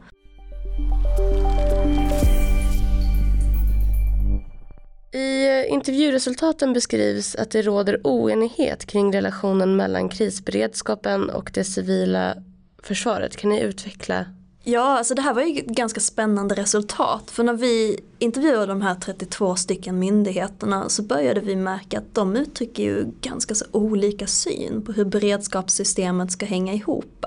[5.12, 12.34] I intervjuresultaten beskrivs att det råder oenighet kring relationen mellan krisberedskapen och det civila
[12.82, 13.36] försvaret.
[13.36, 14.26] Kan ni utveckla
[14.66, 17.30] Ja, alltså det här var ju ett ganska spännande resultat.
[17.30, 22.36] För när vi intervjuade de här 32 stycken myndigheterna så började vi märka att de
[22.36, 27.26] uttrycker ju ganska så olika syn på hur beredskapssystemet ska hänga ihop.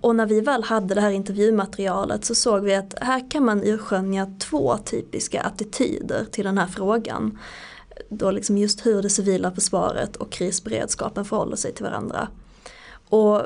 [0.00, 3.62] Och när vi väl hade det här intervjumaterialet så såg vi att här kan man
[3.62, 7.38] urskönja två typiska attityder till den här frågan.
[8.08, 12.28] Då liksom just hur det civila försvaret och krisberedskapen förhåller sig till varandra.
[13.08, 13.42] Och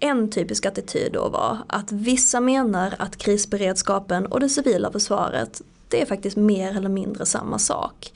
[0.00, 6.02] en typisk attityd då var att vissa menar att krisberedskapen och det civila försvaret det
[6.02, 8.12] är faktiskt mer eller mindre samma sak.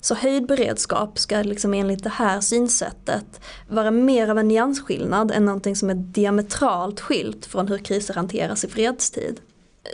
[0.00, 5.44] Så höjd beredskap ska liksom enligt det här synsättet vara mer av en nyansskillnad än
[5.44, 9.40] någonting som är diametralt skilt från hur kriser hanteras i fredstid.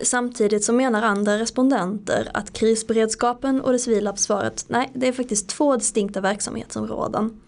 [0.02, 5.48] Samtidigt så menar andra respondenter att krisberedskapen och det civila försvaret, nej det är faktiskt
[5.48, 7.40] två distinkta verksamhetsområden.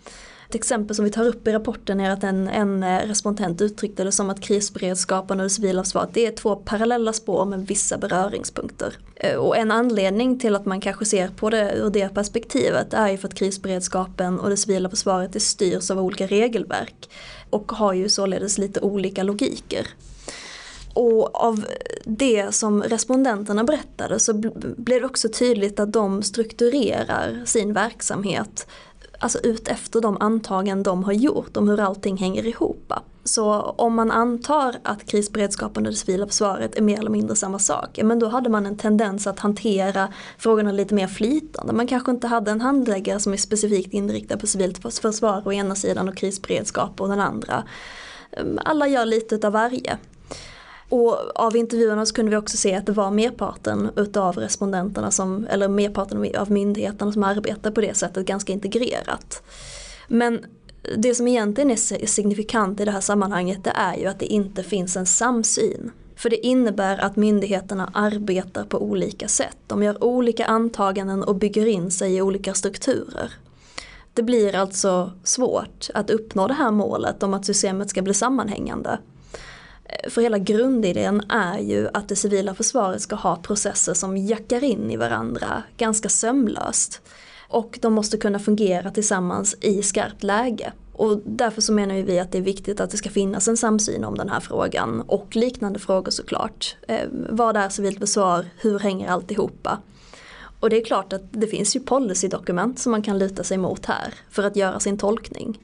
[0.49, 4.05] Ett exempel som vi tar upp i rapporten är att en, en eh, respondent uttryckte
[4.05, 7.99] det som att krisberedskapen och det civila försvaret det är två parallella spår med vissa
[7.99, 8.99] beröringspunkter.
[9.17, 13.09] Eh, och en anledning till att man kanske ser på det ur det perspektivet är
[13.09, 17.11] ju för att krisberedskapen och det civila försvaret det styrs av olika regelverk
[17.51, 19.87] och har ju således lite olika logiker.
[20.95, 21.65] Och av
[22.05, 24.33] det som respondenterna berättade så
[24.77, 28.67] blev det också tydligt att de strukturerar sin verksamhet
[29.19, 32.93] alltså ut efter de antaganden de har gjort om hur allting hänger ihop.
[33.25, 37.59] Så om man antar att krisberedskapen och det civila försvaret är mer eller mindre samma
[37.59, 41.73] sak, men då hade man en tendens att hantera frågorna lite mer flytande.
[41.73, 45.75] Man kanske inte hade en handläggare som är specifikt inriktad på civilt försvar å ena
[45.75, 47.65] sidan och krisberedskap å den andra.
[48.31, 49.99] Ehm, alla gör lite av varje.
[50.88, 55.46] Och av intervjuerna så kunde vi också se att det var merparten utav respondenterna som,
[55.51, 59.42] eller merparten av myndigheterna som arbetar på det sättet ganska integrerat.
[60.09, 60.44] Men
[60.96, 64.62] det som egentligen är signifikant i det här sammanhanget det är ju att det inte
[64.62, 65.90] finns en samsyn.
[66.16, 69.57] För det innebär att myndigheterna arbetar på olika sätt.
[69.66, 73.33] De gör olika antaganden och bygger in sig i olika strukturer.
[74.14, 78.98] Det blir alltså svårt att uppnå det här målet om att systemet ska bli sammanhängande.
[79.88, 84.64] Eh, för hela grundidén är ju att det civila försvaret ska ha processer som jackar
[84.64, 87.01] in i varandra ganska sömlöst.
[87.48, 90.72] Och de måste kunna fungera tillsammans i skarpt läge.
[90.92, 94.05] Och därför så menar vi att det är viktigt att det ska finnas en samsyn
[94.05, 96.77] om den här frågan och liknande frågor såklart.
[96.88, 98.46] Eh, vad är civilt försvar?
[98.57, 99.79] Hur hänger alltihopa?
[100.61, 103.87] Och det är klart att det finns ju policydokument som man kan luta sig mot
[103.87, 105.59] här för att göra sin tolkning.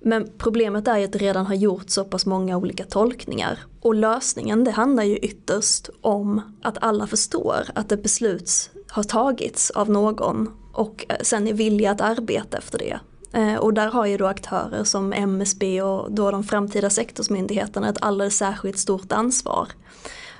[0.00, 3.58] Men problemet är ju att det redan har gjorts så pass många olika tolkningar.
[3.80, 9.70] Och lösningen det handlar ju ytterst om att alla förstår att ett beslut har tagits
[9.70, 12.98] av någon och eh, sen är villiga att arbeta efter det.
[13.32, 18.02] Eh, och där har ju då aktörer som MSB och då de framtida sektorsmyndigheterna ett
[18.02, 19.68] alldeles särskilt stort ansvar.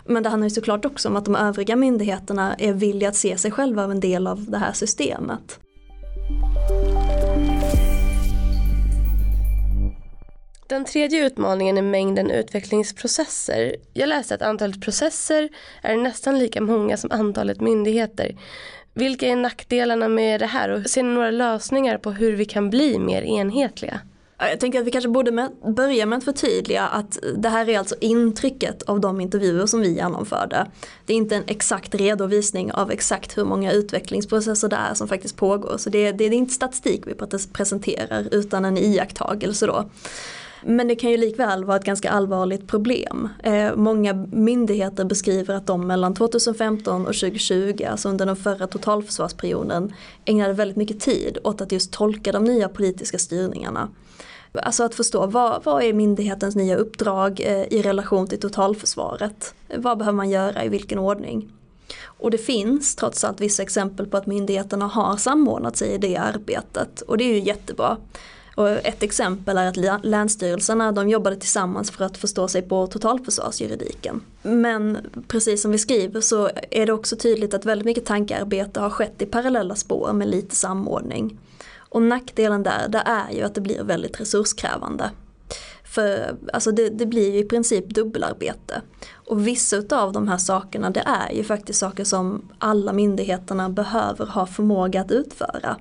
[0.04, 3.38] Men det handlar ju såklart också om att de övriga myndigheterna är villiga att se
[3.38, 5.60] sig själva av en del av det här systemet.
[10.68, 13.76] Den tredje utmaningen är mängden utvecklingsprocesser.
[13.92, 15.48] Jag läste att antalet processer
[15.82, 18.36] är nästan lika många som antalet myndigheter.
[18.94, 22.70] Vilka är nackdelarna med det här och ser ni några lösningar på hur vi kan
[22.70, 24.00] bli mer enhetliga?
[24.38, 27.78] Jag tänker att vi kanske borde med, börja med att förtydliga att det här är
[27.78, 30.66] alltså intrycket av de intervjuer som vi genomförde.
[31.06, 35.36] Det är inte en exakt redovisning av exakt hur många utvecklingsprocesser det är som faktiskt
[35.36, 35.76] pågår.
[35.78, 37.14] Så det, det är inte statistik vi
[37.52, 39.84] presenterar utan en iakttagelse då.
[40.68, 43.28] Men det kan ju likväl vara ett ganska allvarligt problem.
[43.42, 49.92] Eh, många myndigheter beskriver att de mellan 2015 och 2020, alltså under den förra totalförsvarsperioden,
[50.24, 53.88] ägnade väldigt mycket tid åt att just tolka de nya politiska styrningarna.
[54.52, 59.54] Alltså att förstå vad, vad är myndighetens nya uppdrag eh, i relation till totalförsvaret?
[59.76, 61.52] Vad behöver man göra i vilken ordning?
[62.02, 66.16] Och det finns trots allt vissa exempel på att myndigheterna har samordnat sig i det
[66.16, 67.96] arbetet och det är ju jättebra.
[68.56, 74.20] Och ett exempel är att länsstyrelserna de jobbade tillsammans för att förstå sig på totalförsvarsjuridiken.
[74.42, 78.90] Men precis som vi skriver så är det också tydligt att väldigt mycket tankearbete har
[78.90, 81.38] skett i parallella spår med lite samordning.
[81.76, 85.10] Och nackdelen där, det är ju att det blir väldigt resurskrävande.
[85.84, 88.82] För alltså det, det, blir ju i princip dubbelarbete.
[89.12, 94.26] Och vissa av de här sakerna det är ju faktiskt saker som alla myndigheterna behöver
[94.26, 95.76] ha förmåga att utföra.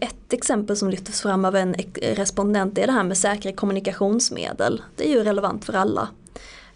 [0.00, 4.82] Ett exempel som lyftes fram av en respondent är det här med säkra kommunikationsmedel.
[4.96, 6.08] Det är ju relevant för alla.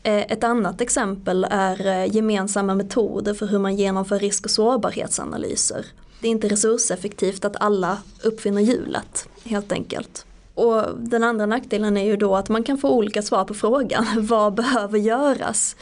[0.03, 5.87] Eh, ett annat exempel är eh, gemensamma metoder för hur man genomför risk och sårbarhetsanalyser.
[6.21, 10.27] Det är inte resurseffektivt att alla uppfinner hjulet helt enkelt.
[10.55, 14.07] Och den andra nackdelen är ju då att man kan få olika svar på frågan.
[14.19, 15.77] Vad behöver göras?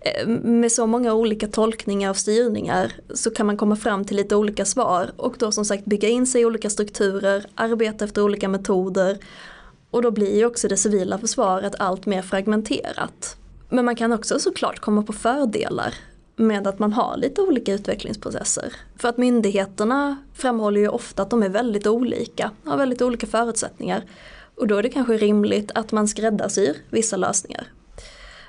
[0.00, 4.36] Eh, med så många olika tolkningar och styrningar så kan man komma fram till lite
[4.36, 8.48] olika svar och då som sagt bygga in sig i olika strukturer, arbeta efter olika
[8.48, 9.18] metoder
[9.90, 13.36] och då blir ju också det civila försvaret allt mer fragmenterat.
[13.68, 15.94] Men man kan också såklart komma på fördelar
[16.36, 18.72] med att man har lite olika utvecklingsprocesser.
[18.96, 24.04] För att myndigheterna framhåller ju ofta att de är väldigt olika, har väldigt olika förutsättningar.
[24.54, 27.66] Och då är det kanske rimligt att man skräddarsyr vissa lösningar.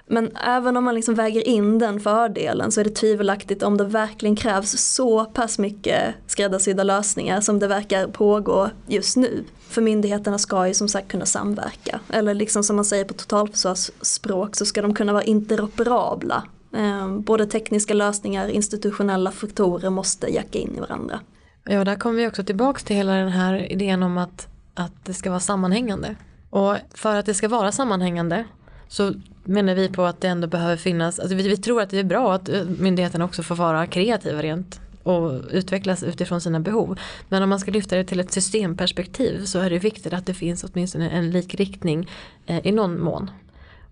[0.08, 3.84] Men även om man liksom väger in den fördelen så är det tvivelaktigt om det
[3.84, 9.44] verkligen krävs så pass mycket skräddarsydda lösningar som det verkar pågå just nu.
[9.70, 12.00] För myndigheterna ska ju som sagt kunna samverka.
[12.10, 16.44] Eller liksom som man säger på totalförsvarsspråk så ska de kunna vara interoperabla
[16.76, 21.20] Ehm, både tekniska lösningar, institutionella faktorer måste jacka in i varandra.
[21.64, 25.14] Ja, där kommer vi också tillbaks till hela den här idén om att, att det
[25.14, 26.16] ska vara sammanhängande.
[26.50, 28.46] Och för att det ska vara sammanhängande
[28.88, 32.00] så menar vi på att det ändå behöver finnas, alltså vi, vi tror att det
[32.00, 37.00] är bra att eh, myndigheterna också får vara kreativa rent och utvecklas utifrån sina behov.
[37.30, 40.34] Men om man ska lyfta det till ett systemperspektiv så är det viktigt att det
[40.34, 42.10] finns åtminstone en likriktning
[42.46, 43.32] eh, i någon mån.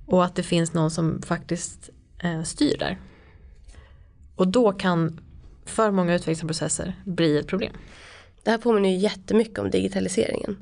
[0.05, 1.89] Och att det finns någon som faktiskt
[2.24, 2.97] Eh, styr där.
[4.36, 5.19] Och då kan
[5.65, 7.74] för många utvecklingsprocesser bli ett problem.
[8.43, 10.57] Det här påminner ju jättemycket om digitaliseringen.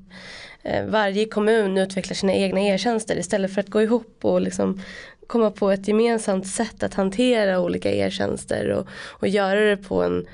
[0.63, 4.81] Eh, varje kommun utvecklar sina egna e-tjänster istället för att gå ihop och liksom
[5.27, 10.25] komma på ett gemensamt sätt att hantera olika e-tjänster och, och göra det på en,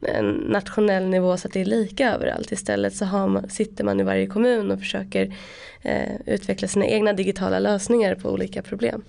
[0.00, 2.52] en nationell nivå så att det är lika överallt.
[2.52, 5.34] Istället så man, sitter man i varje kommun och försöker
[5.82, 9.04] eh, utveckla sina egna digitala lösningar på olika problem.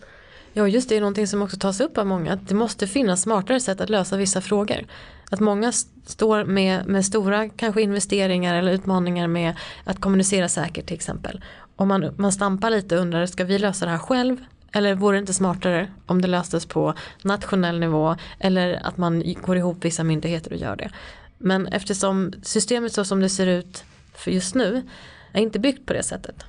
[0.57, 3.21] Ja just det är någonting som också tas upp av många, att det måste finnas
[3.21, 4.85] smartare sätt att lösa vissa frågor.
[5.31, 5.71] Att många
[6.05, 11.43] står med, med stora kanske investeringar eller utmaningar med att kommunicera säkert till exempel.
[11.75, 14.37] Om man, man stampar lite och undrar, ska vi lösa det här själv?
[14.71, 19.57] Eller vore det inte smartare om det löstes på nationell nivå eller att man går
[19.57, 20.89] ihop vissa myndigheter och gör det.
[21.37, 23.83] Men eftersom systemet så som det ser ut
[24.13, 24.83] för just nu
[25.31, 26.45] är inte byggt på det sättet.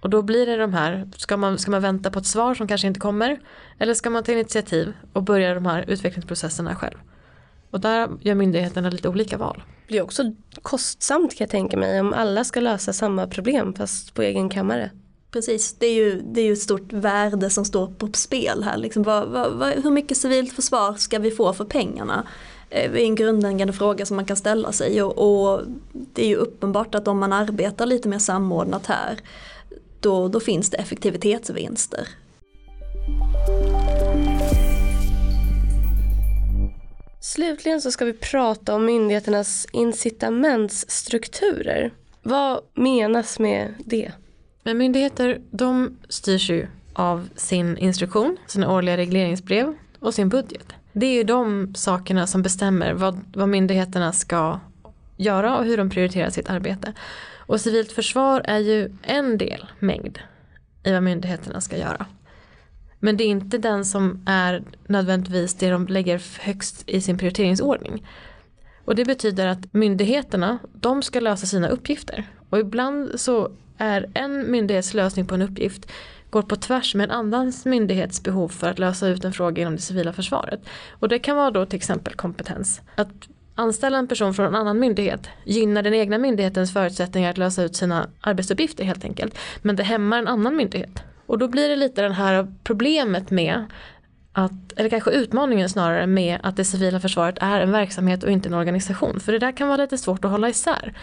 [0.00, 2.68] Och då blir det de här, ska man, ska man vänta på ett svar som
[2.68, 3.40] kanske inte kommer?
[3.78, 6.98] Eller ska man ta initiativ och börja de här utvecklingsprocesserna själv?
[7.70, 9.62] Och där gör myndigheterna lite olika val.
[9.88, 10.22] Det är också
[10.62, 14.90] kostsamt kan jag tänka mig om alla ska lösa samma problem fast på egen kammare.
[15.30, 18.76] Precis, det är ju, det är ju ett stort värde som står på spel här.
[18.76, 22.26] Liksom, vad, vad, hur mycket civilt försvar ska vi få för pengarna?
[22.70, 26.28] Eh, det är en grundläggande fråga som man kan ställa sig och, och det är
[26.28, 29.18] ju uppenbart att om man arbetar lite mer samordnat här
[30.00, 32.08] då, då finns det effektivitetsvinster.
[37.20, 41.92] Slutligen så ska vi prata om myndigheternas incitamentsstrukturer.
[42.22, 44.12] Vad menas med det?
[44.62, 50.66] Men myndigheter de styrs ju av sin instruktion, sina årliga regleringsbrev och sin budget.
[50.92, 54.60] Det är ju de sakerna som bestämmer vad, vad myndigheterna ska
[55.16, 56.92] göra och hur de prioriterar sitt arbete.
[57.50, 60.18] Och civilt försvar är ju en del mängd
[60.84, 62.06] i vad myndigheterna ska göra.
[62.98, 68.06] Men det är inte den som är nödvändigtvis det de lägger högst i sin prioriteringsordning.
[68.84, 72.30] Och det betyder att myndigheterna, de ska lösa sina uppgifter.
[72.50, 75.86] Och ibland så är en myndighets lösning på en uppgift
[76.30, 79.76] går på tvärs med en annan myndighets behov för att lösa ut en fråga inom
[79.76, 80.60] det civila försvaret.
[80.90, 82.80] Och det kan vara då till exempel kompetens.
[82.94, 87.62] Att anställa en person från en annan myndighet gynnar den egna myndighetens förutsättningar att lösa
[87.62, 89.38] ut sina arbetsuppgifter helt enkelt.
[89.62, 91.02] Men det hämmar en annan myndighet.
[91.26, 93.64] Och då blir det lite det här problemet med
[94.32, 98.48] att, eller kanske utmaningen snarare med att det civila försvaret är en verksamhet och inte
[98.48, 99.20] en organisation.
[99.20, 100.94] För det där kan vara lite svårt att hålla isär.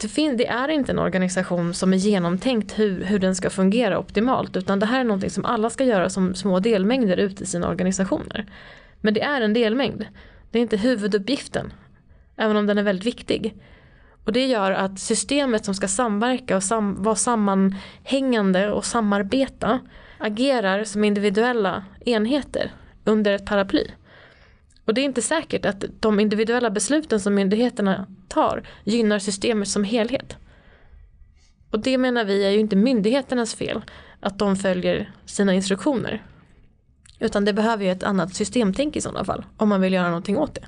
[0.00, 3.98] Det, fin- det är inte en organisation som är genomtänkt hur, hur den ska fungera
[3.98, 7.46] optimalt utan det här är någonting som alla ska göra som små delmängder ute i
[7.46, 8.46] sina organisationer.
[9.00, 10.04] Men det är en delmängd.
[10.50, 11.72] Det är inte huvuduppgiften,
[12.36, 13.54] även om den är väldigt viktig.
[14.24, 19.80] Och det gör att systemet som ska samverka och sam vara sammanhängande och samarbeta
[20.18, 22.72] agerar som individuella enheter
[23.04, 23.86] under ett paraply.
[24.84, 29.84] Och det är inte säkert att de individuella besluten som myndigheterna tar gynnar systemet som
[29.84, 30.36] helhet.
[31.70, 33.82] Och det menar vi är ju inte myndigheternas fel
[34.20, 36.22] att de följer sina instruktioner.
[37.20, 40.38] Utan det behöver ju ett annat systemtänk i sådana fall om man vill göra någonting
[40.38, 40.66] åt det.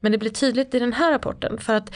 [0.00, 1.94] Men det blir tydligt i den här rapporten för att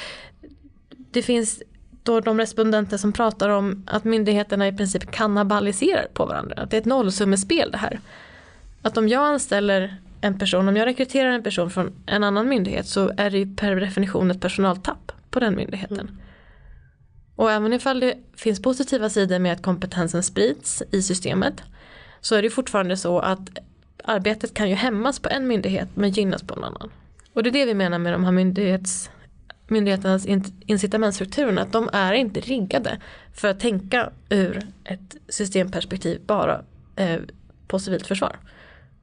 [0.90, 1.62] det finns
[2.02, 6.62] då de respondenter som pratar om att myndigheterna i princip kannibaliserar på varandra.
[6.62, 8.00] Att det är ett nollsummespel det här.
[8.82, 12.86] Att om jag anställer en person, om jag rekryterar en person från en annan myndighet
[12.86, 16.00] så är det ju per definition ett personaltapp på den myndigheten.
[16.00, 16.16] Mm.
[17.36, 21.62] Och även ifall det finns positiva sidor med att kompetensen sprids i systemet
[22.24, 23.58] så är det fortfarande så att
[24.04, 26.90] arbetet kan ju hämmas på en myndighet men gynnas på en annan.
[27.32, 29.10] Och det är det vi menar med de här myndighets,
[29.66, 30.26] myndigheternas
[30.66, 33.00] incitamentsstrukturerna att de är inte riggade
[33.34, 36.62] för att tänka ur ett systemperspektiv bara
[36.96, 37.20] eh,
[37.66, 38.36] på civilt försvar.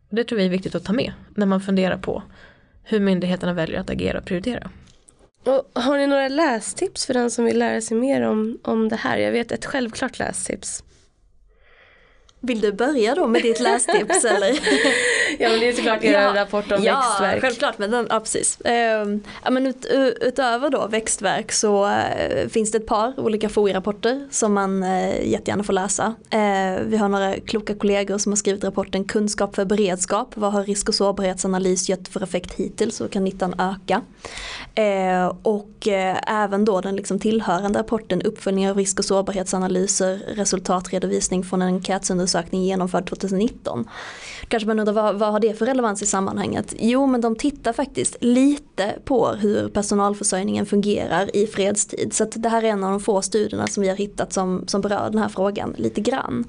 [0.09, 2.24] Det tror vi är viktigt att ta med när man funderar på
[2.84, 4.69] hur myndigheterna väljer att agera och prioritera.
[5.43, 8.95] Och har ni några lästips för den som vill lära sig mer om, om det
[8.95, 9.17] här?
[9.17, 10.84] Jag vet ett självklart lästips.
[12.43, 14.49] Vill du börja då med ditt lästips eller?
[15.39, 17.35] ja men det är såklart er ja, rapport om ja, växtverk.
[17.35, 18.57] Ja självklart, men, den, ja, precis.
[18.65, 18.71] Uh,
[19.43, 19.85] ja, men ut,
[20.21, 25.63] utöver då växtverk så uh, finns det ett par olika FOI-rapporter som man uh, jättegärna
[25.63, 26.05] får läsa.
[26.07, 30.31] Uh, vi har några kloka kollegor som har skrivit rapporten Kunskap för beredskap.
[30.35, 34.01] Vad har risk och sårbarhetsanalys gett för effekt hittills och kan nyttan öka?
[35.43, 35.87] och
[36.27, 42.30] även då den liksom tillhörande rapporten Uppföljning av risk och sårbarhetsanalyser, resultatredovisning från en enkätsundersökning
[42.32, 43.88] undersökning genomförd 2019.
[44.47, 46.73] Kanske man undrar vad, vad har det för relevans i sammanhanget?
[46.79, 52.13] Jo men de tittar faktiskt lite på hur personalförsörjningen fungerar i fredstid.
[52.13, 54.82] Så det här är en av de få studierna som vi har hittat som, som
[54.82, 56.45] berör den här frågan lite grann.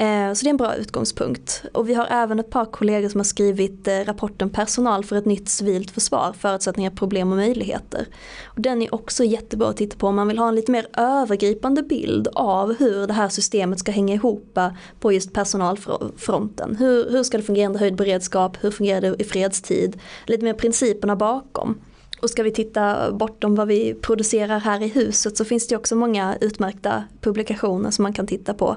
[0.00, 1.64] Eh, så det är en bra utgångspunkt.
[1.74, 5.24] Och vi har även ett par kollegor som har skrivit eh, rapporten Personal för ett
[5.24, 8.06] nytt civilt försvar, förutsättningar, problem och möjligheter.
[8.44, 10.86] Och den är också jättebra att titta på om man vill ha en lite mer
[10.96, 14.68] övergripande bild av hur det här systemet ska hänga ihop eh,
[15.00, 16.76] på just personalfronten.
[16.76, 20.54] Hur, hur ska det fungera under höjd beredskap, hur fungerar det i fredstid, lite mer
[20.54, 21.78] principerna bakom.
[22.20, 25.96] Och ska vi titta bortom vad vi producerar här i huset så finns det också
[25.96, 28.76] många utmärkta publikationer som man kan titta på.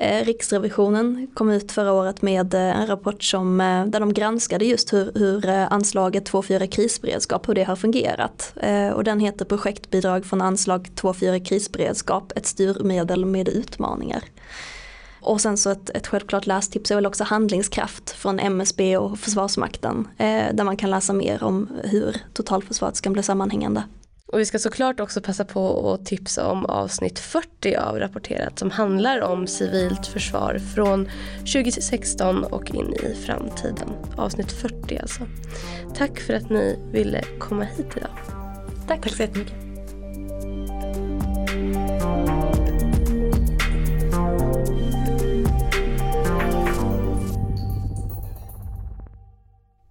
[0.00, 4.64] Eh, Riksrevisionen kom ut förra året med eh, en rapport som, eh, där de granskade
[4.64, 8.54] just hur, hur anslaget 2.4 krisberedskap, hur det har fungerat.
[8.94, 14.22] Och den heter projektbidrag från anslag 2.4 krisberedskap, ett styrmedel med utmaningar.
[15.20, 20.08] Och sen så ett, ett självklart lästips är väl också handlingskraft från MSB och Försvarsmakten.
[20.18, 23.82] Eh, där man kan läsa mer om hur totalförsvaret ska bli sammanhängande.
[24.32, 28.70] Och vi ska såklart också passa på att tipsa om avsnitt 40 av Rapporterat som
[28.70, 31.08] handlar om civilt försvar från
[31.38, 33.88] 2016 och in i framtiden.
[34.16, 35.22] Avsnitt 40 alltså.
[35.94, 38.10] Tack för att ni ville komma hit idag.
[38.88, 39.54] Tack, Tack så jättemycket.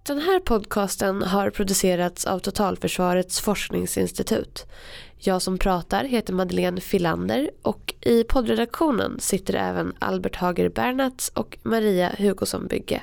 [0.08, 4.66] Den här podcasten har producerats av Totalförsvarets forskningsinstitut.
[5.18, 11.58] Jag som pratar heter Madeleine Filander och i poddredaktionen sitter även Albert Hager Bernats och
[11.62, 13.02] Maria Hugosson Bygge.